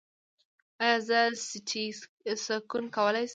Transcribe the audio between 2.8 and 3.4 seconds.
کولی شم؟